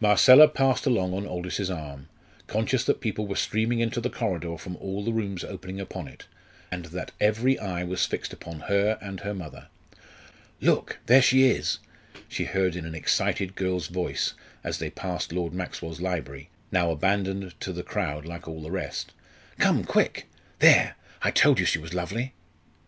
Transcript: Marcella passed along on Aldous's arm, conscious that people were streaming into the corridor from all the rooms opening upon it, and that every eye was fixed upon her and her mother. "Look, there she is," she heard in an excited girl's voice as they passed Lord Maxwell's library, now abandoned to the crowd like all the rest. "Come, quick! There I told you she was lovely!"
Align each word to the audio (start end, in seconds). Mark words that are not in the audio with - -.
Marcella 0.00 0.48
passed 0.48 0.84
along 0.84 1.14
on 1.14 1.28
Aldous's 1.28 1.70
arm, 1.70 2.08
conscious 2.48 2.82
that 2.82 3.00
people 3.00 3.28
were 3.28 3.36
streaming 3.36 3.78
into 3.78 4.00
the 4.00 4.10
corridor 4.10 4.58
from 4.58 4.74
all 4.78 5.04
the 5.04 5.12
rooms 5.12 5.44
opening 5.44 5.78
upon 5.80 6.08
it, 6.08 6.26
and 6.72 6.86
that 6.86 7.12
every 7.20 7.56
eye 7.60 7.84
was 7.84 8.04
fixed 8.04 8.32
upon 8.32 8.62
her 8.66 8.98
and 9.00 9.20
her 9.20 9.32
mother. 9.32 9.68
"Look, 10.60 10.98
there 11.06 11.22
she 11.22 11.44
is," 11.44 11.78
she 12.28 12.46
heard 12.46 12.74
in 12.74 12.84
an 12.84 12.96
excited 12.96 13.54
girl's 13.54 13.86
voice 13.86 14.34
as 14.64 14.78
they 14.78 14.90
passed 14.90 15.32
Lord 15.32 15.52
Maxwell's 15.52 16.00
library, 16.00 16.50
now 16.72 16.90
abandoned 16.90 17.54
to 17.60 17.72
the 17.72 17.84
crowd 17.84 18.26
like 18.26 18.48
all 18.48 18.60
the 18.60 18.72
rest. 18.72 19.12
"Come, 19.60 19.84
quick! 19.84 20.26
There 20.58 20.96
I 21.22 21.30
told 21.30 21.60
you 21.60 21.64
she 21.64 21.78
was 21.78 21.94
lovely!" 21.94 22.34